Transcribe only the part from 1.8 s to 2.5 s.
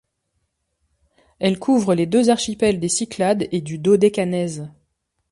les deux